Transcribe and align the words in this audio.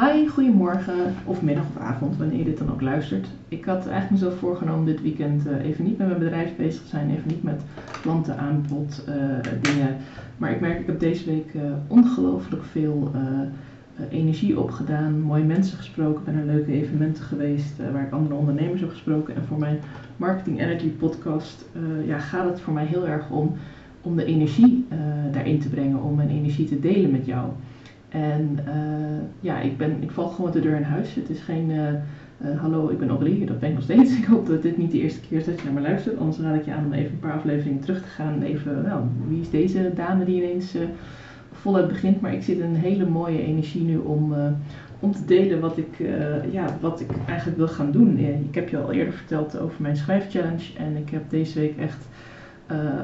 Hi, 0.00 0.28
goedemorgen 0.28 1.14
of 1.24 1.42
middag 1.42 1.64
of 1.64 1.82
avond, 1.82 2.16
wanneer 2.16 2.38
je 2.38 2.44
dit 2.44 2.58
dan 2.58 2.70
ook 2.70 2.80
luistert. 2.80 3.26
Ik 3.48 3.64
had 3.64 3.76
eigenlijk 3.76 4.10
mezelf 4.10 4.38
voorgenomen 4.38 4.86
dit 4.86 5.02
weekend 5.02 5.46
uh, 5.46 5.64
even 5.64 5.84
niet 5.84 5.98
met 5.98 6.06
mijn 6.06 6.18
bedrijf 6.18 6.56
bezig 6.56 6.82
te 6.82 6.88
zijn, 6.88 7.10
even 7.10 7.28
niet 7.28 7.42
met 7.42 7.62
klantenaanbod 8.00 9.04
uh, 9.08 9.14
dingen. 9.60 9.96
Maar 10.36 10.50
ik 10.50 10.60
merk, 10.60 10.80
ik 10.80 10.86
heb 10.86 11.00
deze 11.00 11.24
week 11.24 11.54
uh, 11.54 11.62
ongelooflijk 11.86 12.64
veel 12.64 13.10
energie 14.10 14.60
opgedaan, 14.60 15.20
mooie 15.20 15.44
mensen 15.44 15.78
gesproken, 15.78 16.24
ben 16.24 16.34
naar 16.34 16.44
leuke 16.44 16.72
evenementen 16.72 17.24
geweest 17.24 17.76
waar 17.92 18.02
ik 18.02 18.12
andere 18.12 18.34
ondernemers 18.34 18.80
heb 18.80 18.90
gesproken. 18.90 19.34
En 19.34 19.44
voor 19.44 19.58
mijn 19.58 19.78
Marketing 20.16 20.60
Energy 20.60 20.88
podcast 20.88 21.68
ja, 22.06 22.18
gaat 22.18 22.48
het 22.48 22.60
voor 22.60 22.72
mij 22.72 22.86
heel 22.86 23.06
erg 23.06 23.30
om, 23.30 23.52
om 24.02 24.16
de 24.16 24.24
energie 24.24 24.86
daarin 25.32 25.60
te 25.60 25.68
brengen, 25.68 26.02
om 26.02 26.14
mijn 26.14 26.30
energie 26.30 26.66
te 26.66 26.80
delen 26.80 27.10
met 27.10 27.26
jou. 27.26 27.48
En 28.08 28.58
uh, 28.68 29.20
ja, 29.40 29.60
ik, 29.60 29.78
ben, 29.78 29.96
ik 30.00 30.10
val 30.10 30.28
gewoon 30.28 30.50
de 30.50 30.60
deur 30.60 30.76
in 30.76 30.82
huis. 30.82 31.14
Het 31.14 31.30
is 31.30 31.40
geen 31.40 31.70
uh, 31.70 31.88
uh, 32.44 32.60
hallo, 32.60 32.88
ik 32.88 32.98
ben 32.98 33.08
Audrey, 33.08 33.46
dat 33.46 33.60
ben 33.60 33.68
ik 33.68 33.74
nog 33.74 33.84
steeds. 33.84 34.16
Ik 34.18 34.24
hoop 34.24 34.46
dat 34.46 34.62
dit 34.62 34.76
niet 34.76 34.90
de 34.90 35.00
eerste 35.00 35.20
keer 35.20 35.38
is 35.38 35.44
dat 35.44 35.58
je 35.58 35.64
naar 35.64 35.72
me 35.72 35.80
luistert. 35.80 36.18
Anders 36.18 36.38
raad 36.38 36.54
ik 36.54 36.64
je 36.64 36.72
aan 36.72 36.84
om 36.84 36.92
even 36.92 37.12
een 37.12 37.18
paar 37.18 37.32
afleveringen 37.32 37.80
terug 37.80 38.02
te 38.02 38.08
gaan. 38.08 38.42
Even, 38.42 38.82
nou, 38.82 39.04
wie 39.28 39.40
is 39.40 39.50
deze 39.50 39.92
dame 39.94 40.24
die 40.24 40.42
ineens 40.42 40.74
voluit 41.52 41.88
begint. 41.88 42.20
Maar 42.20 42.34
ik 42.34 42.42
zit 42.42 42.60
een 42.60 42.74
hele 42.74 43.06
mooie 43.06 43.42
energie 43.42 43.82
nu 43.82 43.96
om, 43.96 44.34
om 45.00 45.12
te 45.12 45.24
delen 45.24 45.60
wat 45.60 45.78
ik, 45.78 45.98
ja, 46.50 46.76
wat 46.80 47.00
ik 47.00 47.10
eigenlijk 47.26 47.58
wil 47.58 47.68
gaan 47.68 47.90
doen. 47.90 48.18
ik 48.18 48.54
heb 48.54 48.68
je 48.68 48.78
al 48.78 48.92
eerder 48.92 49.14
verteld 49.14 49.58
over 49.58 49.82
mijn 49.82 49.96
schrijfchallenge. 49.96 50.78
En 50.78 50.96
ik 50.96 51.10
heb 51.10 51.30
deze 51.30 51.58
week 51.58 51.76
echt 51.78 52.06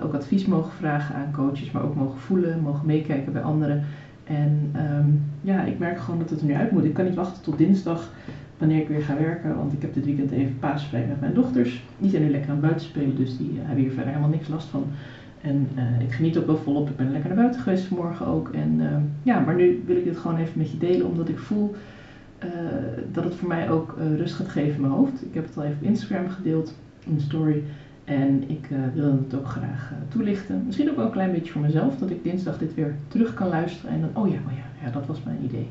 ook 0.02 0.14
advies 0.14 0.46
mogen 0.46 0.72
vragen 0.72 1.14
aan 1.14 1.32
coaches. 1.32 1.70
Maar 1.70 1.82
ook 1.82 1.94
mogen 1.94 2.18
voelen, 2.18 2.60
mogen 2.60 2.86
meekijken 2.86 3.32
bij 3.32 3.42
anderen. 3.42 3.84
En 4.32 4.72
um, 4.76 5.22
ja, 5.40 5.62
ik 5.62 5.78
merk 5.78 5.98
gewoon 5.98 6.18
dat 6.18 6.30
het 6.30 6.40
er 6.40 6.46
nu 6.46 6.54
uit 6.54 6.70
moet. 6.70 6.84
Ik 6.84 6.94
kan 6.94 7.04
niet 7.04 7.14
wachten 7.14 7.42
tot 7.42 7.58
dinsdag 7.58 8.10
wanneer 8.58 8.80
ik 8.80 8.88
weer 8.88 9.02
ga 9.02 9.16
werken, 9.18 9.56
want 9.56 9.72
ik 9.72 9.82
heb 9.82 9.94
dit 9.94 10.04
weekend 10.04 10.30
even 10.30 10.58
paasvrij 10.58 11.06
met 11.08 11.20
mijn 11.20 11.34
dochters. 11.34 11.84
Die 11.98 12.10
zijn 12.10 12.22
nu 12.22 12.30
lekker 12.30 12.48
aan 12.48 12.56
het 12.56 12.64
buiten 12.64 12.86
spelen, 12.86 13.16
dus 13.16 13.36
die 13.36 13.50
uh, 13.50 13.58
hebben 13.58 13.84
hier 13.84 13.92
verder 13.92 14.08
helemaal 14.08 14.30
niks 14.30 14.48
last 14.48 14.68
van. 14.68 14.84
En 15.40 15.68
uh, 15.76 16.00
ik 16.00 16.12
geniet 16.12 16.38
ook 16.38 16.46
wel 16.46 16.56
volop. 16.56 16.88
Ik 16.88 16.96
ben 16.96 17.10
lekker 17.10 17.28
naar 17.28 17.38
buiten 17.38 17.60
geweest 17.60 17.84
vanmorgen 17.84 18.26
ook. 18.26 18.48
En 18.48 18.80
uh, 18.80 18.86
ja, 19.22 19.40
maar 19.40 19.54
nu 19.54 19.82
wil 19.86 19.96
ik 19.96 20.04
dit 20.04 20.16
gewoon 20.16 20.36
even 20.36 20.58
met 20.58 20.70
je 20.70 20.78
delen, 20.78 21.06
omdat 21.06 21.28
ik 21.28 21.38
voel 21.38 21.74
dat 23.12 23.24
het 23.24 23.34
voor 23.34 23.48
mij 23.48 23.70
ook 23.70 23.96
rust 24.16 24.34
gaat 24.34 24.48
geven 24.48 24.74
in 24.74 24.80
mijn 24.80 24.92
hoofd. 24.92 25.24
Ik 25.24 25.34
heb 25.34 25.44
het 25.44 25.56
al 25.56 25.62
even 25.62 25.76
op 25.80 25.82
Instagram 25.82 26.28
gedeeld, 26.28 26.74
in 27.06 27.14
de 27.14 27.20
story. 27.20 27.62
En 28.04 28.44
ik 28.46 28.70
uh, 28.70 28.78
wil 28.94 29.12
het 29.12 29.34
ook 29.34 29.48
graag 29.48 29.90
uh, 29.92 29.98
toelichten. 30.08 30.62
Misschien 30.66 30.90
ook 30.90 30.96
wel 30.96 31.04
een 31.04 31.10
klein 31.10 31.32
beetje 31.32 31.52
voor 31.52 31.60
mezelf, 31.60 31.96
dat 31.96 32.10
ik 32.10 32.24
dinsdag 32.24 32.58
dit 32.58 32.74
weer 32.74 32.94
terug 33.08 33.34
kan 33.34 33.48
luisteren. 33.48 33.90
En 33.90 34.00
dan, 34.00 34.22
oh 34.22 34.28
ja, 34.28 34.38
oh 34.46 34.52
ja, 34.52 34.84
ja 34.84 34.90
dat 34.90 35.06
was 35.06 35.22
mijn 35.22 35.38
idee. 35.44 35.68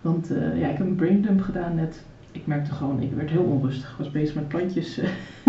Want 0.00 0.30
uh, 0.30 0.60
ja, 0.60 0.68
ik 0.68 0.78
heb 0.78 0.86
een 0.86 0.94
braindump 0.94 1.40
gedaan 1.40 1.74
net. 1.74 2.02
Ik 2.32 2.46
merkte 2.46 2.72
gewoon, 2.72 3.02
ik 3.02 3.12
werd 3.12 3.30
heel 3.30 3.42
onrustig. 3.42 3.90
Ik 3.90 3.98
was 3.98 4.10
bezig 4.10 4.34
met 4.34 4.48
plantjes. 4.48 5.00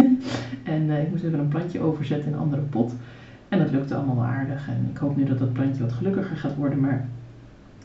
en 0.63 0.89
ik 0.89 1.09
moest 1.09 1.23
even 1.23 1.39
een 1.39 1.47
plantje 1.47 1.80
overzetten 1.80 2.27
in 2.27 2.33
een 2.33 2.39
andere 2.39 2.61
pot. 2.61 2.94
En 3.50 3.59
dat 3.59 3.72
lukte 3.72 3.95
allemaal 3.95 4.25
aardig. 4.25 4.67
En 4.67 4.88
ik 4.91 4.97
hoop 4.97 5.17
nu 5.17 5.23
dat 5.23 5.39
dat 5.39 5.53
plantje 5.53 5.83
wat 5.83 5.91
gelukkiger 5.91 6.38
gaat 6.38 6.55
worden. 6.55 6.80
Maar 6.80 7.07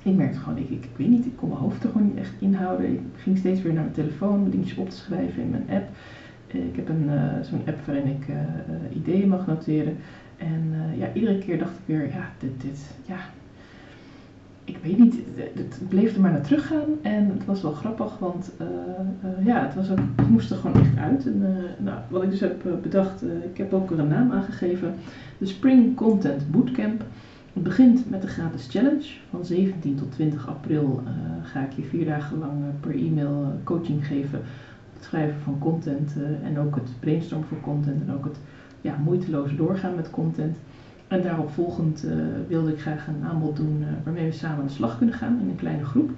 ik 0.03 0.15
merkte 0.15 0.39
gewoon, 0.39 0.59
ik, 0.59 0.71
ik, 0.71 0.85
ik 0.85 0.97
weet 0.97 1.09
niet, 1.09 1.27
ik 1.27 1.37
kon 1.37 1.49
mijn 1.49 1.61
hoofd 1.61 1.85
er 1.85 1.91
gewoon 1.91 2.07
niet 2.07 2.17
echt 2.17 2.33
inhouden. 2.39 2.93
Ik 2.93 3.01
ging 3.17 3.39
steeds 3.39 3.63
weer 3.63 3.73
naar 3.73 3.83
mijn 3.83 3.95
telefoon, 3.95 4.51
dingetjes 4.51 4.79
op 4.79 4.91
te 4.91 4.97
schrijven 4.97 5.43
in 5.43 5.51
mijn 5.51 5.67
app. 5.69 5.89
Ik 6.55 6.77
heb 6.77 6.89
een, 6.89 7.05
uh, 7.05 7.23
zo'n 7.43 7.63
app 7.67 7.87
waarin 7.87 8.07
ik 8.07 8.29
uh, 8.29 8.37
ideeën 8.97 9.29
mag 9.29 9.47
noteren. 9.47 9.97
En 10.37 10.75
ja, 10.97 11.13
iedere 11.13 11.39
keer 11.39 11.59
dacht 11.59 11.73
ik 11.73 11.95
weer, 11.95 12.07
ja, 12.07 12.31
dit, 12.39 12.61
dit, 12.61 12.95
ja, 13.07 13.17
ik 14.65 14.77
weet 14.83 14.99
niet, 14.99 15.15
het 15.55 15.81
bleef 15.89 16.15
er 16.15 16.21
maar 16.21 16.31
naar 16.31 16.43
terug 16.43 16.67
gaan. 16.67 16.89
En 17.03 17.29
het 17.29 17.45
was 17.45 17.63
wel 17.63 17.73
grappig, 17.73 18.19
want 18.19 18.51
ja, 19.45 19.65
het, 19.65 19.75
was 19.75 19.91
ook, 19.91 19.99
het 20.17 20.29
moest 20.29 20.51
er 20.51 20.57
gewoon 20.57 20.81
echt 20.81 20.97
uit. 20.97 21.27
En 21.27 21.43
nou, 21.79 21.99
wat 22.09 22.23
ik 22.23 22.31
dus 22.31 22.41
heb 22.41 22.65
bedacht, 22.83 23.23
ik 23.23 23.57
heb 23.57 23.73
ook 23.73 23.91
er 23.91 23.99
een 23.99 24.09
naam 24.09 24.33
aangegeven. 24.33 24.95
De 25.39 25.47
Spring 25.47 25.97
Content 25.97 26.51
Bootcamp. 26.51 27.05
Het 27.53 27.63
begint 27.63 28.11
met 28.11 28.23
de 28.23 28.29
gratis 28.29 28.69
challenge. 28.71 29.07
Van 29.31 29.45
17 29.45 29.95
tot 29.95 30.13
20 30.13 30.49
april 30.49 31.03
ga 31.43 31.61
ik 31.61 31.73
je 31.73 31.83
vier 31.83 32.05
dagen 32.05 32.39
lang 32.39 32.53
per 32.81 32.95
e-mail 32.95 33.61
coaching 33.65 34.07
geven 34.07 34.41
schrijven 35.05 35.41
van 35.41 35.59
content 35.59 36.15
uh, 36.19 36.49
en 36.49 36.59
ook 36.59 36.75
het 36.75 36.91
brainstormen 37.01 37.49
voor 37.49 37.61
content 37.61 38.03
en 38.07 38.15
ook 38.15 38.25
het 38.25 38.39
ja, 38.81 38.97
moeiteloos 39.05 39.57
doorgaan 39.57 39.95
met 39.95 40.11
content. 40.11 40.57
En 41.09 41.23
daarop 41.23 41.51
volgend 41.51 42.05
uh, 42.05 42.13
wilde 42.49 42.73
ik 42.73 42.81
graag 42.81 43.07
een 43.07 43.29
aanbod 43.29 43.57
doen 43.57 43.77
uh, 43.81 43.87
waarmee 44.05 44.27
we 44.27 44.33
samen 44.33 44.59
aan 44.59 44.67
de 44.67 44.73
slag 44.73 44.99
kunnen 44.99 45.15
gaan 45.15 45.39
in 45.41 45.49
een 45.49 45.57
kleine 45.57 45.85
groep. 45.85 46.11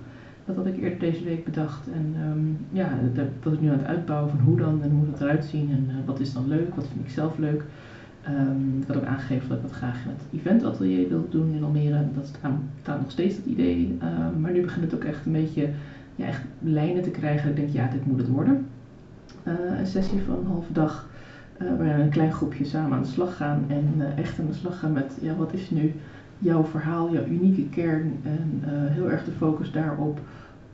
Dat 0.44 0.56
had 0.56 0.66
ik 0.66 0.76
eerder 0.76 0.98
deze 0.98 1.24
week 1.24 1.44
bedacht. 1.44 1.88
En 1.94 2.14
um, 2.30 2.58
ja, 2.72 2.88
dat 3.14 3.26
was 3.42 3.58
nu 3.60 3.68
aan 3.68 3.78
het 3.78 3.86
uitbouwen 3.86 4.30
van 4.30 4.40
hoe 4.40 4.56
dan 4.56 4.82
en 4.82 4.90
hoe 4.90 4.98
moet 4.98 5.12
het 5.12 5.20
eruit 5.20 5.44
zien 5.44 5.70
en 5.70 6.04
wat 6.04 6.20
is 6.20 6.32
dan 6.32 6.48
leuk, 6.48 6.74
wat 6.74 6.88
vind 6.92 7.06
ik 7.06 7.10
zelf 7.10 7.38
leuk. 7.38 7.64
Um, 8.28 8.80
ik 8.80 8.86
had 8.86 8.96
ook 8.96 9.04
aangegeven 9.04 9.48
dat 9.48 9.56
ik 9.56 9.62
dat 9.62 9.72
graag 9.72 10.04
in 10.04 10.10
het 10.10 10.40
eventatelier 10.40 11.08
wil 11.08 11.26
doen 11.30 11.54
in 11.54 11.64
Almere. 11.64 12.04
Dat 12.14 12.26
staat 12.82 13.00
nog 13.00 13.10
steeds 13.10 13.36
het 13.36 13.46
idee. 13.46 13.98
Um, 14.02 14.40
maar 14.40 14.52
nu 14.52 14.60
begint 14.60 14.84
het 14.84 14.94
ook 14.94 15.04
echt 15.04 15.26
een 15.26 15.32
beetje 15.32 15.68
ja, 16.16 16.26
echt 16.26 16.42
lijnen 16.58 17.02
te 17.02 17.10
krijgen. 17.10 17.50
Ik 17.50 17.56
denk, 17.56 17.68
ja, 17.68 17.88
dit 17.88 18.06
moet 18.06 18.18
het 18.18 18.28
worden. 18.28 18.66
Uh, 19.44 19.78
een 19.78 19.86
sessie 19.86 20.22
van 20.22 20.38
een 20.38 20.46
halve 20.46 20.72
dag. 20.72 21.06
Uh, 21.58 21.76
waarin 21.76 22.00
een 22.00 22.08
klein 22.08 22.32
groepje 22.32 22.64
samen 22.64 22.96
aan 22.96 23.02
de 23.02 23.08
slag 23.08 23.36
gaan. 23.36 23.64
En 23.68 23.94
uh, 23.96 24.18
echt 24.18 24.38
aan 24.38 24.46
de 24.46 24.54
slag 24.54 24.78
gaan 24.78 24.92
met, 24.92 25.12
ja, 25.20 25.34
wat 25.34 25.52
is 25.52 25.70
nu 25.70 25.94
jouw 26.38 26.64
verhaal, 26.64 27.12
jouw 27.12 27.24
unieke 27.24 27.68
kern. 27.68 28.18
En 28.22 28.60
heel 28.64 29.10
erg 29.10 29.24
de 29.24 29.30
focus 29.30 29.70
daarop 29.70 30.20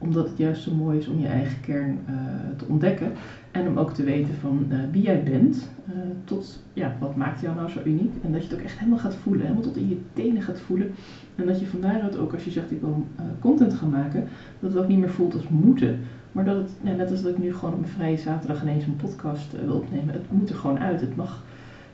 omdat 0.03 0.29
het 0.29 0.39
juist 0.39 0.63
zo 0.63 0.75
mooi 0.75 0.99
is 0.99 1.09
om 1.09 1.21
je 1.21 1.27
eigen 1.27 1.61
kern 1.61 1.99
uh, 2.09 2.15
te 2.57 2.65
ontdekken. 2.69 3.13
En 3.51 3.69
om 3.69 3.79
ook 3.79 3.93
te 3.93 4.05
weten 4.05 4.35
van 4.35 4.67
uh, 4.69 4.79
wie 4.93 5.03
jij 5.03 5.23
bent. 5.23 5.71
Uh, 5.89 5.95
tot 6.25 6.63
ja, 6.73 6.97
wat 7.01 7.17
maakt 7.17 7.41
jou 7.41 7.57
nou 7.57 7.71
zo 7.71 7.79
uniek. 7.85 8.13
En 8.23 8.33
dat 8.33 8.43
je 8.43 8.49
het 8.49 8.59
ook 8.59 8.65
echt 8.65 8.79
helemaal 8.79 8.99
gaat 8.99 9.15
voelen. 9.15 9.43
Helemaal 9.43 9.63
tot 9.63 9.77
in 9.77 9.89
je 9.89 10.01
tenen 10.13 10.43
gaat 10.43 10.61
voelen. 10.61 10.91
En 11.35 11.47
dat 11.47 11.61
je 11.61 11.67
van 11.67 11.81
daaruit 11.81 12.19
ook 12.19 12.33
als 12.33 12.45
je 12.45 12.51
zegt 12.51 12.71
ik 12.71 12.81
wil 12.81 13.07
content 13.41 13.75
gaan 13.75 13.91
maken. 13.91 14.29
Dat 14.61 14.73
het 14.73 14.83
ook 14.83 14.89
niet 14.89 14.99
meer 14.99 15.11
voelt 15.11 15.35
als 15.35 15.49
moeten. 15.49 15.99
Maar 16.33 16.45
dat 16.45 16.57
het, 16.57 16.71
ja, 16.83 16.93
net 16.93 17.11
als 17.11 17.23
dat 17.23 17.33
ik 17.33 17.39
nu 17.39 17.55
gewoon 17.55 17.75
op 17.75 17.83
een 17.83 17.89
vrije 17.89 18.17
zaterdag 18.17 18.63
ineens 18.63 18.87
een 18.87 18.97
podcast 18.97 19.53
wil 19.65 19.75
opnemen. 19.75 20.15
Het 20.15 20.31
moet 20.31 20.51
er 20.51 20.57
gewoon 20.57 20.79
uit. 20.79 21.01
Het 21.01 21.17
mag, 21.17 21.45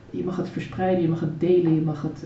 je 0.09 0.23
mag 0.23 0.37
het 0.37 0.49
verspreiden, 0.49 1.01
je 1.01 1.09
mag 1.09 1.19
het 1.19 1.39
delen, 1.39 1.75
je 1.75 1.81
mag 1.81 2.01
het 2.01 2.25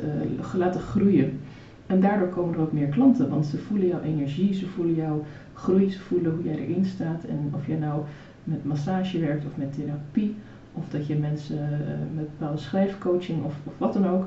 laten 0.57 0.81
groeien. 0.81 1.39
En 1.87 1.99
daardoor 1.99 2.27
komen 2.27 2.53
er 2.53 2.61
ook 2.61 2.71
meer 2.71 2.87
klanten, 2.87 3.29
want 3.29 3.45
ze 3.45 3.57
voelen 3.57 3.87
jouw 3.87 4.01
energie, 4.01 4.53
ze 4.53 4.67
voelen 4.67 4.95
jouw 4.95 5.23
groei, 5.53 5.91
ze 5.91 5.99
voelen 5.99 6.31
hoe 6.31 6.43
jij 6.43 6.57
erin 6.57 6.85
staat. 6.85 7.23
En 7.23 7.51
of 7.55 7.67
jij 7.67 7.77
nou 7.77 8.01
met 8.43 8.65
massage 8.65 9.19
werkt 9.19 9.45
of 9.45 9.57
met 9.57 9.73
therapie, 9.73 10.35
of 10.73 10.89
dat 10.89 11.07
je 11.07 11.15
mensen 11.15 11.57
uh, 11.57 12.15
met 12.15 12.37
bepaalde 12.37 12.61
schrijfcoaching 12.61 13.43
of, 13.43 13.55
of, 13.63 13.73
wat 13.77 13.93
dan 13.93 14.07
ook. 14.07 14.25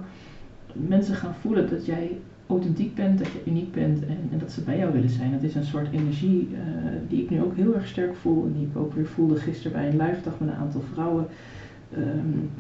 Mensen 0.72 1.14
gaan 1.14 1.34
voelen 1.41 1.70
dat 1.70 1.87
jij 1.87 2.19
authentiek 2.47 2.94
bent, 2.94 3.19
dat 3.19 3.26
je 3.26 3.50
uniek 3.50 3.72
bent 3.72 4.06
en, 4.06 4.19
en 4.32 4.38
dat 4.38 4.53
ze 4.53 4.60
bij 4.60 4.78
jou 4.78 4.92
willen 4.92 5.10
zijn. 5.10 5.32
Dat 5.32 5.42
is 5.42 5.54
een 5.54 5.64
soort 5.64 5.92
energie 5.92 6.48
uh, 6.53 6.59
die 7.09 7.22
ik 7.22 7.31
nu 7.31 7.43
ook 7.43 7.56
heel 7.56 7.75
erg 7.75 7.87
sterk 7.87 8.14
voel 8.14 8.44
en 8.44 8.53
die 8.53 8.66
ik 8.66 8.76
ook 8.76 8.94
weer 8.94 9.06
voelde 9.06 9.37
gisteren 9.37 9.72
bij 9.72 9.88
een 9.88 9.97
live 9.97 10.22
dag 10.22 10.41
met 10.41 10.48
een 10.48 10.54
aantal 10.54 10.82
vrouwen. 10.93 11.26
Um, 11.95 12.51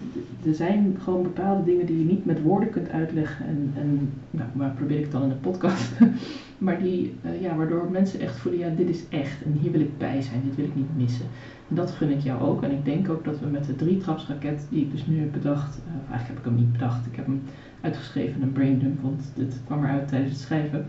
er 0.44 0.54
zijn 0.54 0.96
gewoon 1.02 1.22
bepaalde 1.22 1.64
dingen 1.64 1.86
die 1.86 1.98
je 1.98 2.04
niet 2.04 2.24
met 2.24 2.42
woorden 2.42 2.70
kunt 2.70 2.90
uitleggen. 2.90 3.46
En, 3.46 3.72
en 3.76 4.12
nou, 4.30 4.70
probeer 4.70 4.96
ik 4.96 5.02
het 5.02 5.12
dan 5.12 5.22
in 5.22 5.28
de 5.28 5.34
podcast. 5.34 5.92
maar 6.58 6.78
die, 6.78 7.14
uh, 7.24 7.40
ja, 7.40 7.56
waardoor 7.56 7.90
mensen 7.90 8.20
echt 8.20 8.36
voelen, 8.36 8.60
ja, 8.60 8.68
dit 8.76 8.88
is 8.88 9.08
echt. 9.08 9.42
En 9.44 9.52
hier 9.52 9.70
wil 9.70 9.80
ik 9.80 9.98
bij 9.98 10.22
zijn, 10.22 10.42
dit 10.44 10.56
wil 10.56 10.64
ik 10.64 10.74
niet 10.74 10.96
missen. 10.96 11.26
En 11.68 11.74
dat 11.74 11.90
gun 11.90 12.10
ik 12.10 12.20
jou 12.20 12.42
ook. 12.42 12.62
En 12.62 12.70
ik 12.70 12.84
denk 12.84 13.08
ook 13.08 13.24
dat 13.24 13.40
we 13.40 13.46
met 13.46 13.66
de 13.66 13.76
drie 13.76 13.98
trapsraket 13.98 14.66
die 14.70 14.82
ik 14.82 14.90
dus 14.90 15.06
nu 15.06 15.18
heb 15.18 15.32
bedacht. 15.32 15.78
Uh, 15.86 16.10
eigenlijk 16.10 16.28
heb 16.28 16.38
ik 16.38 16.44
hem 16.44 16.54
niet 16.54 16.72
bedacht. 16.72 17.06
Ik 17.06 17.16
heb 17.16 17.26
hem 17.26 17.42
uitgeschreven, 17.80 18.42
een 18.42 18.52
braindump, 18.52 19.02
want 19.02 19.32
dit 19.34 19.60
kwam 19.64 19.84
eruit 19.84 20.08
tijdens 20.08 20.32
het 20.32 20.40
schrijven. 20.40 20.86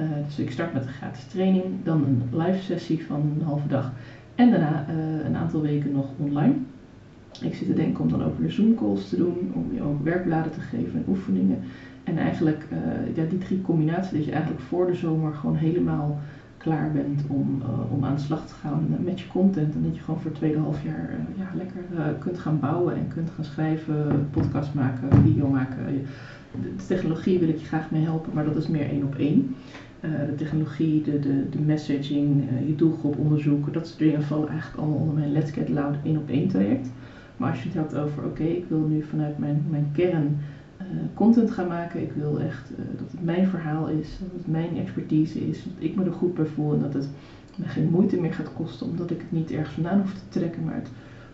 Uh, 0.00 0.06
dus 0.26 0.38
ik 0.38 0.50
start 0.50 0.72
met 0.72 0.82
een 0.82 0.92
gratis 0.92 1.24
training, 1.24 1.64
dan 1.82 2.04
een 2.04 2.38
live 2.38 2.62
sessie 2.62 3.06
van 3.06 3.20
een 3.20 3.44
halve 3.44 3.68
dag. 3.68 3.92
En 4.34 4.50
daarna 4.50 4.88
een 5.24 5.36
aantal 5.36 5.60
weken 5.60 5.92
nog 5.92 6.06
online. 6.18 6.54
Ik 7.40 7.54
zit 7.54 7.66
te 7.66 7.74
denken 7.74 8.02
om 8.02 8.10
dan 8.10 8.24
ook 8.24 8.38
weer 8.38 8.50
Zoom 8.50 8.74
calls 8.74 9.08
te 9.08 9.16
doen, 9.16 9.52
om 9.54 9.66
je 9.72 9.82
ook 9.82 10.04
werkbladen 10.04 10.52
te 10.52 10.60
geven 10.60 10.94
en 10.94 11.04
oefeningen. 11.08 11.58
En 12.04 12.18
eigenlijk 12.18 12.66
uh, 12.72 13.16
ja, 13.16 13.24
die 13.28 13.38
drie 13.38 13.62
combinaties, 13.62 14.10
dat 14.10 14.24
je 14.24 14.32
eigenlijk 14.32 14.62
voor 14.62 14.86
de 14.86 14.94
zomer 14.94 15.34
gewoon 15.34 15.56
helemaal 15.56 16.20
klaar 16.56 16.92
bent 16.92 17.22
om, 17.28 17.62
uh, 17.62 17.92
om 17.92 18.04
aan 18.04 18.14
de 18.14 18.20
slag 18.20 18.46
te 18.46 18.54
gaan 18.54 18.96
met 19.04 19.20
je 19.20 19.26
content. 19.26 19.74
En 19.74 19.82
dat 19.82 19.96
je 19.96 20.02
gewoon 20.02 20.20
voor 20.20 20.30
het 20.30 20.38
tweede 20.38 20.58
half 20.58 20.84
jaar 20.84 21.10
uh, 21.10 21.38
ja, 21.38 21.50
lekker 21.56 22.14
kunt 22.18 22.38
gaan 22.38 22.60
bouwen 22.60 22.94
en 22.94 23.08
kunt 23.08 23.30
gaan 23.30 23.44
schrijven, 23.44 24.28
podcast 24.30 24.74
maken, 24.74 25.22
video 25.22 25.48
maken. 25.48 25.84
De 26.62 26.84
technologie 26.86 27.38
wil 27.38 27.48
ik 27.48 27.58
je 27.58 27.66
graag 27.66 27.90
mee 27.90 28.04
helpen, 28.04 28.34
maar 28.34 28.44
dat 28.44 28.56
is 28.56 28.68
meer 28.68 28.88
één 28.88 29.02
op 29.02 29.14
één. 29.14 29.54
de 30.00 30.34
technologie, 30.36 31.02
de, 31.02 31.18
de, 31.18 31.48
de 31.48 31.58
messaging, 31.58 32.42
je 32.66 32.74
doelgroep 32.76 33.18
onderzoeken, 33.18 33.72
dat 33.72 33.86
soort 33.86 33.98
dingen 33.98 34.22
vallen 34.22 34.48
eigenlijk 34.48 34.80
allemaal 34.80 34.98
onder 34.98 35.14
mijn 35.14 35.32
Let's 35.32 35.50
Get 35.50 35.68
Loud 35.68 35.96
één 36.04 36.16
op 36.16 36.28
één 36.28 36.48
traject. 36.48 36.88
Maar 37.36 37.50
als 37.50 37.62
je 37.62 37.68
het 37.68 37.78
hebt 37.78 37.96
over, 37.96 38.24
oké, 38.24 38.42
ik 38.42 38.64
wil 38.68 38.86
nu 38.88 39.02
vanuit 39.02 39.38
mijn, 39.38 39.64
mijn 39.70 39.88
kern 39.92 40.38
uh, 40.80 40.86
content 41.14 41.50
gaan 41.50 41.68
maken. 41.68 42.02
Ik 42.02 42.12
wil 42.12 42.40
echt 42.40 42.70
uh, 42.70 42.78
dat 42.98 43.10
het 43.10 43.24
mijn 43.24 43.46
verhaal 43.46 43.88
is, 43.88 44.18
dat 44.20 44.32
het 44.32 44.46
mijn 44.46 44.76
expertise 44.76 45.48
is, 45.48 45.62
dat 45.62 45.72
ik 45.78 45.96
me 45.96 46.04
er 46.04 46.12
goed 46.12 46.34
bij 46.34 46.46
voel 46.46 46.72
en 46.72 46.80
dat 46.80 46.94
het 46.94 47.08
me 47.56 47.66
geen 47.66 47.88
moeite 47.90 48.20
meer 48.20 48.34
gaat 48.34 48.52
kosten, 48.52 48.86
omdat 48.86 49.10
ik 49.10 49.18
het 49.18 49.32
niet 49.32 49.50
ergens 49.50 49.74
vandaan 49.74 50.00
hoef 50.00 50.12
te 50.12 50.28
trekken, 50.28 50.64
maar 50.64 50.74
het 50.74 50.90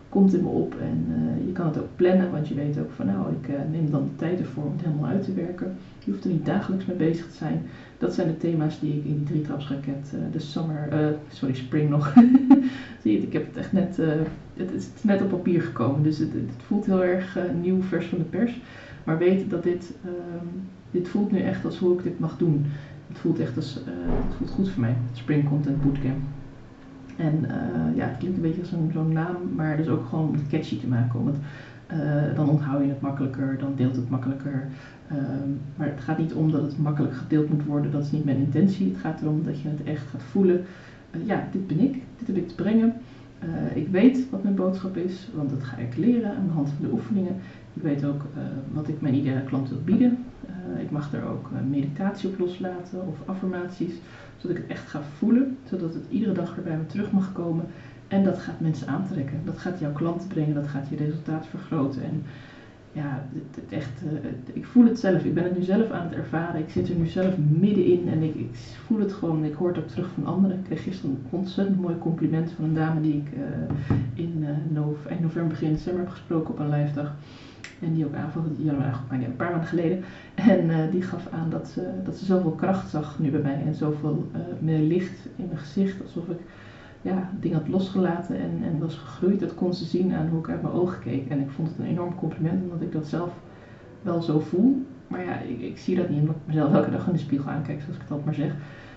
komt 0.09 0.35
in 0.35 0.43
me 0.43 0.49
op 0.49 0.75
en 0.81 1.07
eh, 1.09 1.47
je 1.47 1.53
kan 1.53 1.67
het 1.67 1.79
ook 1.79 1.97
plannen, 1.97 2.31
want 2.31 2.49
je 2.49 2.55
weet 2.55 2.79
ook 2.79 2.91
van 2.91 3.07
nou, 3.07 3.33
ik 3.33 3.49
neem 3.71 3.91
dan 3.91 4.03
de 4.03 4.17
tijd 4.17 4.39
ervoor 4.39 4.65
om 4.65 4.73
het 4.73 4.85
helemaal 4.85 5.11
uit 5.11 5.25
te 5.25 5.35
werken. 5.35 5.77
Je 6.05 6.11
hoeft 6.11 6.25
er 6.25 6.31
niet 6.31 6.47
dagelijks 6.47 6.87
mee 6.87 6.97
bezig 6.97 7.27
te 7.27 7.37
zijn. 7.37 7.63
Dat 7.99 8.15
zijn 8.15 8.29
de 8.29 8.37
thema's 8.37 8.81
die 8.81 8.97
ik 8.97 9.05
in 9.05 9.17
die 9.17 9.25
drietrapsraket, 9.25 10.15
de 10.33 10.39
summer, 10.39 11.15
sorry, 11.29 11.55
spring 11.55 11.91
nog. 11.91 12.13
Zie 13.03 13.13
je, 13.13 13.19
ik 13.19 13.33
heb 13.33 13.47
het 13.47 13.57
echt 13.57 13.73
net, 13.73 13.99
het 14.61 14.73
is 14.73 15.03
net 15.03 15.23
op 15.23 15.29
papier 15.29 15.63
gekomen, 15.63 16.03
dus 16.03 16.19
het, 16.19 16.33
het 16.33 16.63
voelt 16.67 16.87
heel 16.87 17.05
erg 17.05 17.39
nieuw, 17.63 17.83
vers 17.83 18.07
van 18.07 18.19
de 18.19 18.25
pers. 18.25 18.61
Maar 19.05 19.19
weet 19.19 19.51
dat 19.51 19.63
dit, 19.63 19.95
ehm, 20.05 20.47
dit 20.91 21.09
voelt 21.09 21.33
nu 21.33 21.41
echt 21.41 21.65
als 21.65 21.79
hoe 21.79 21.99
ik 21.99 22.03
dit 22.03 22.19
mag 22.19 22.37
doen. 22.37 22.67
Het 23.09 23.19
voelt 23.19 23.39
echt 23.39 23.57
als, 23.57 23.75
het 23.85 24.35
voelt 24.37 24.51
goed 24.51 24.69
voor 24.69 24.81
mij, 24.81 24.97
Spring 25.13 25.49
Content 25.49 25.83
Bootcamp. 25.83 26.19
En 27.21 27.45
uh, 27.45 27.97
ja, 27.97 28.07
het 28.07 28.19
klinkt 28.19 28.37
een 28.37 28.43
beetje 28.43 28.61
als 28.61 28.71
zo'n 28.93 29.13
naam, 29.13 29.37
maar 29.57 29.77
dus 29.77 29.89
ook 29.89 30.07
gewoon 30.09 30.29
om 30.29 30.35
het 30.35 30.49
catchy 30.49 30.81
te 30.81 30.87
maken. 30.87 31.21
Uh, 31.93 32.37
dan 32.37 32.49
onthoud 32.49 32.83
je 32.83 32.89
het 32.89 33.01
makkelijker, 33.01 33.59
dan 33.59 33.73
deelt 33.77 33.97
het 33.97 34.11
makkelijker. 34.11 34.69
Um, 35.13 35.61
maar 35.77 35.87
het 35.87 36.01
gaat 36.01 36.19
niet 36.19 36.35
om 36.35 36.51
dat 36.51 36.63
het 36.63 36.79
makkelijk 36.79 37.15
gedeeld 37.15 37.51
moet 37.51 37.65
worden, 37.65 37.91
dat 37.91 38.05
is 38.05 38.11
niet 38.11 38.25
mijn 38.25 38.37
intentie. 38.37 38.89
Het 38.89 39.01
gaat 39.01 39.21
erom 39.21 39.45
dat 39.45 39.61
je 39.61 39.69
het 39.69 39.83
echt 39.85 40.07
gaat 40.07 40.23
voelen. 40.23 40.65
Ja, 41.25 41.49
dit 41.53 41.67
ben 41.67 41.81
ik, 41.81 41.93
dit 41.93 42.27
heb 42.27 42.37
ik 42.37 42.49
te 42.49 42.55
brengen. 42.55 42.93
Ik 43.75 43.89
weet 43.89 44.31
wat 44.31 44.43
mijn 44.43 44.55
boodschap 44.55 44.97
is, 44.97 45.29
want 45.35 45.51
dat 45.51 45.63
ga 45.63 45.77
ik 45.77 45.97
leren 45.97 46.37
aan 46.37 46.47
de 46.47 46.53
hand 46.53 46.69
van 46.69 46.87
de 46.87 46.93
oefeningen. 46.93 47.37
Ik 47.75 47.83
weet 47.83 48.05
ook 48.05 48.23
wat 48.73 48.89
ik 48.89 49.01
mijn 49.01 49.15
ideale 49.15 49.45
klant 49.45 49.69
wil 49.69 49.81
bieden. 49.85 50.19
ik 50.79 50.91
mag 50.91 51.13
er 51.13 51.25
ook 51.25 51.51
meditatie 51.69 52.29
op 52.29 52.39
loslaten 52.39 53.07
of 53.07 53.17
affirmaties 53.25 53.95
zodat 54.41 54.57
ik 54.57 54.63
het 54.63 54.73
echt 54.73 54.89
ga 54.89 55.03
voelen, 55.19 55.57
zodat 55.65 55.95
het 55.95 56.05
iedere 56.09 56.33
dag 56.33 56.55
weer 56.55 56.65
bij 56.65 56.77
me 56.77 56.87
terug 56.87 57.11
mag 57.11 57.33
komen. 57.33 57.65
En 58.09 58.25
dat 58.25 58.39
gaat 58.39 58.61
mensen 58.61 58.89
aantrekken. 58.89 59.41
Dat 59.45 59.59
gaat 59.59 59.79
jouw 59.79 59.93
klanten 59.93 60.29
brengen, 60.29 60.55
dat 60.55 60.67
gaat 60.67 60.89
je 60.89 60.97
resultaat 60.97 61.47
vergroten. 61.47 62.03
En 62.03 62.23
ja, 62.93 63.27
het, 63.33 63.63
het 63.63 63.73
echt, 63.73 64.03
uh, 64.05 64.31
ik 64.53 64.67
voel 64.67 64.85
het 64.85 64.99
zelf. 64.99 65.25
Ik 65.25 65.35
ben 65.35 65.45
het 65.45 65.59
nu 65.59 65.65
zelf 65.65 65.91
aan 65.91 66.07
het 66.07 66.15
ervaren. 66.17 66.61
Ik 66.61 66.71
zit 66.71 66.89
er 66.89 66.95
nu 66.95 67.07
zelf 67.07 67.35
middenin 67.39 68.09
en 68.09 68.23
ik, 68.23 68.35
ik 68.35 68.49
voel 68.87 69.01
het 69.01 69.13
gewoon. 69.13 69.45
Ik 69.45 69.55
hoor 69.55 69.69
het 69.69 69.79
ook 69.79 69.89
terug 69.89 70.09
van 70.15 70.27
anderen. 70.27 70.59
Ik 70.59 70.65
kreeg 70.65 70.83
gisteren 70.83 71.11
een 71.11 71.39
ontzettend 71.39 71.81
mooi 71.81 71.99
compliment 71.99 72.51
van 72.51 72.65
een 72.65 72.75
dame 72.75 73.01
die 73.01 73.15
ik 73.15 73.29
uh, 73.39 73.45
in 74.15 74.37
uh, 74.41 74.49
eind 75.09 75.21
november, 75.21 75.47
begin 75.47 75.73
december 75.73 76.01
heb 76.01 76.11
gesproken 76.11 76.51
op 76.55 76.59
een 76.59 76.71
live 76.71 76.95
dag. 76.95 77.15
En 77.81 77.95
die 77.95 78.07
ook 78.07 78.15
aanvulde, 78.15 78.49
januari, 78.57 78.95
een 79.11 79.37
paar 79.37 79.51
maanden 79.51 79.69
geleden. 79.69 80.03
En 80.35 80.91
die 80.91 81.03
gaf 81.03 81.29
aan 81.33 81.51
dat 81.51 81.69
ze, 81.69 81.91
dat 82.05 82.17
ze 82.17 82.25
zoveel 82.25 82.51
kracht 82.51 82.91
zag 82.91 83.19
nu 83.19 83.31
bij 83.31 83.41
mij. 83.41 83.63
En 83.67 83.75
zoveel 83.75 84.31
meer 84.59 84.79
licht 84.79 85.27
in 85.37 85.47
mijn 85.47 85.59
gezicht. 85.59 86.03
Alsof 86.03 86.29
ik 86.29 86.39
ja, 87.03 87.31
dingen 87.41 87.59
had 87.59 87.69
losgelaten 87.69 88.37
en, 88.37 88.59
en 88.63 88.79
was 88.79 88.95
gegroeid. 88.95 89.41
Dat 89.41 89.55
kon 89.55 89.75
ze 89.75 89.85
zien 89.85 90.13
aan 90.13 90.29
hoe 90.29 90.39
ik 90.39 90.49
uit 90.49 90.63
mijn 90.63 90.75
ogen 90.75 91.01
keek. 91.01 91.29
En 91.29 91.41
ik 91.41 91.51
vond 91.51 91.69
het 91.69 91.79
een 91.79 91.87
enorm 91.87 92.15
compliment, 92.15 92.63
omdat 92.63 92.81
ik 92.81 92.93
dat 92.93 93.07
zelf 93.07 93.33
wel 94.03 94.23
zo 94.23 94.41
voel. 94.41 94.87
Maar 95.07 95.25
ja, 95.25 95.39
ik, 95.39 95.61
ik 95.61 95.79
zie 95.79 95.97
dat 95.97 96.09
niet 96.09 96.21
omdat 96.21 96.35
ik 96.35 96.47
mezelf 96.47 96.73
elke 96.73 96.91
dag 96.91 97.07
in 97.07 97.13
de 97.13 97.19
spiegel 97.19 97.51
aankijk, 97.51 97.81
zoals 97.81 97.97
ik 97.97 98.03
het 98.03 98.11
altijd 98.11 98.27
maar 98.27 98.47
zeg. 98.47 98.57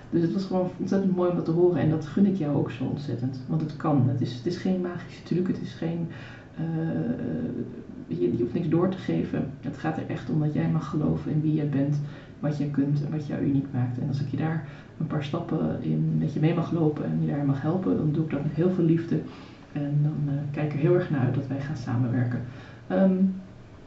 Dus 0.09 0.21
het 0.21 0.33
was 0.33 0.45
gewoon 0.45 0.69
ontzettend 0.79 1.15
mooi 1.15 1.29
om 1.29 1.35
dat 1.35 1.45
te 1.45 1.51
horen. 1.51 1.81
En 1.81 1.89
dat 1.89 2.05
gun 2.05 2.25
ik 2.25 2.35
jou 2.35 2.57
ook 2.57 2.71
zo 2.71 2.83
ontzettend. 2.83 3.39
Want 3.47 3.61
het 3.61 3.77
kan. 3.77 4.09
Het 4.09 4.21
is, 4.21 4.33
het 4.33 4.45
is 4.45 4.57
geen 4.57 4.81
magische 4.81 5.23
truc. 5.23 5.47
Het 5.47 5.61
is 5.61 5.73
geen... 5.73 6.07
Uh, 6.59 6.65
je, 8.07 8.31
je 8.31 8.41
hoeft 8.41 8.53
niks 8.53 8.69
door 8.69 8.89
te 8.89 8.97
geven. 8.97 9.49
Het 9.61 9.77
gaat 9.77 9.97
er 9.97 10.07
echt 10.07 10.29
om 10.29 10.39
dat 10.39 10.53
jij 10.53 10.69
mag 10.69 10.89
geloven 10.89 11.31
in 11.31 11.41
wie 11.41 11.53
jij 11.53 11.69
bent, 11.69 11.99
wat 12.43 12.57
jij 12.57 12.67
kunt 12.67 13.05
en 13.05 13.11
wat 13.11 13.27
jou 13.27 13.41
uniek 13.41 13.65
maakt. 13.73 13.99
En 13.99 14.07
als 14.07 14.21
ik 14.21 14.29
je 14.29 14.37
daar 14.37 14.67
een 14.99 15.07
paar 15.07 15.23
stappen 15.23 15.77
in 15.81 16.15
met 16.19 16.33
je 16.33 16.39
mee 16.39 16.53
mag 16.53 16.71
lopen 16.71 17.05
en 17.05 17.17
je 17.21 17.27
daar 17.27 17.45
mag 17.45 17.61
helpen, 17.61 17.97
dan 17.97 18.11
doe 18.11 18.23
ik 18.23 18.29
dat 18.29 18.43
met 18.43 18.51
heel 18.53 18.71
veel 18.71 18.83
liefde. 18.83 19.19
En 19.71 19.99
dan 20.01 20.33
uh, 20.33 20.33
kijk 20.51 20.65
ik 20.65 20.73
er 20.73 20.79
heel 20.79 20.95
erg 20.95 21.09
naar 21.09 21.19
uit 21.19 21.35
dat 21.35 21.47
wij 21.47 21.59
gaan 21.59 21.77
samenwerken. 21.77 22.41
Um, 22.91 23.33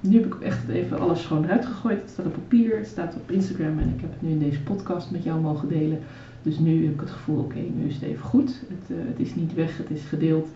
nu 0.01 0.15
heb 0.15 0.27
ik 0.27 0.41
echt 0.41 0.69
even 0.69 0.99
alles 0.99 1.25
gewoon 1.25 1.45
eruit 1.45 1.67
gegooid. 1.67 2.01
Het 2.01 2.11
staat 2.11 2.27
op 2.27 2.33
papier, 2.33 2.77
het 2.77 2.87
staat 2.87 3.15
op 3.15 3.31
Instagram 3.31 3.79
en 3.79 3.89
ik 3.89 4.01
heb 4.01 4.11
het 4.13 4.23
nu 4.23 4.31
in 4.31 4.39
deze 4.39 4.63
podcast 4.63 5.11
met 5.11 5.25
jou 5.25 5.41
mogen 5.41 5.69
delen. 5.69 5.99
Dus 6.43 6.59
nu 6.59 6.85
heb 6.85 6.95
ik 6.95 7.01
het 7.01 7.11
gevoel, 7.11 7.39
oké, 7.39 7.59
nu 7.77 7.87
is 7.87 7.95
het 7.95 8.03
even 8.03 8.25
goed. 8.25 8.63
Het, 8.69 8.97
uh, 8.97 8.97
het 9.09 9.19
is 9.19 9.35
niet 9.35 9.55
weg, 9.55 9.77
het 9.77 9.91
is 9.91 10.03
gedeeld. 10.03 10.49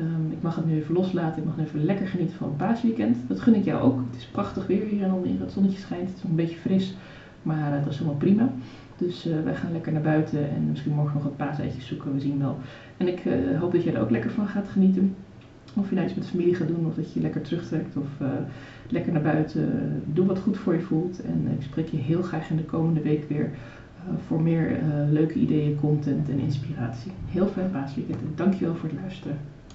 Um, 0.00 0.32
ik 0.32 0.42
mag 0.42 0.56
het 0.56 0.66
nu 0.66 0.74
even 0.74 0.94
loslaten. 0.94 1.38
Ik 1.38 1.44
mag 1.44 1.56
nu 1.56 1.64
even 1.64 1.84
lekker 1.84 2.06
genieten 2.06 2.36
van 2.36 2.48
een 2.48 2.56
paasweekend. 2.56 3.16
Dat 3.28 3.40
gun 3.40 3.54
ik 3.54 3.64
jou 3.64 3.82
ook. 3.82 3.98
Het 4.10 4.16
is 4.20 4.26
prachtig 4.26 4.66
weer 4.66 4.84
hier 4.86 5.02
in 5.02 5.10
Almere. 5.10 5.38
Het 5.38 5.52
zonnetje 5.52 5.78
schijnt. 5.78 6.08
Het 6.08 6.16
is 6.16 6.22
een 6.22 6.34
beetje 6.34 6.56
fris. 6.56 6.96
Maar 7.48 7.72
uh, 7.72 7.84
dat 7.84 7.92
is 7.92 7.98
helemaal 7.98 8.18
prima. 8.18 8.50
Dus 8.96 9.26
uh, 9.26 9.42
wij 9.44 9.54
gaan 9.54 9.72
lekker 9.72 9.92
naar 9.92 10.02
buiten 10.02 10.50
en 10.50 10.70
misschien 10.70 10.92
morgen 10.92 11.14
nog 11.14 11.22
wat 11.22 11.36
paaseitjes 11.36 11.86
zoeken. 11.86 12.14
We 12.14 12.20
zien 12.20 12.38
wel. 12.38 12.56
En 12.96 13.08
ik 13.08 13.24
uh, 13.24 13.60
hoop 13.60 13.72
dat 13.72 13.82
jij 13.82 13.94
er 13.94 14.00
ook 14.00 14.10
lekker 14.10 14.30
van 14.30 14.46
gaat 14.46 14.68
genieten. 14.68 15.14
Of 15.74 15.88
je 15.88 15.94
nou 15.94 16.06
iets 16.06 16.16
met 16.16 16.26
familie 16.26 16.54
gaat 16.54 16.68
doen 16.68 16.86
of 16.86 16.94
dat 16.94 17.12
je 17.12 17.14
je 17.14 17.20
lekker 17.20 17.42
terugtrekt 17.42 17.96
of 17.96 18.06
lekker 18.88 19.12
naar 19.12 19.22
buiten. 19.22 19.62
Doe 20.12 20.26
wat 20.26 20.38
goed 20.38 20.58
voor 20.58 20.74
je 20.74 20.80
voelt. 20.80 21.22
En 21.22 21.48
ik 21.58 21.62
spreek 21.62 21.88
je 21.88 21.96
heel 21.96 22.22
graag 22.22 22.50
in 22.50 22.56
de 22.56 22.64
komende 22.64 23.00
week 23.00 23.28
weer 23.28 23.50
voor 24.26 24.42
meer 24.42 24.78
leuke 25.10 25.38
ideeën, 25.38 25.80
content 25.80 26.28
en 26.28 26.38
inspiratie. 26.38 27.12
Heel 27.30 27.46
fijn 27.46 27.70
paasweekend 27.70 28.20
en 28.20 28.32
dankjewel 28.34 28.74
voor 28.74 28.88
het 28.88 28.98
luisteren. 29.00 29.36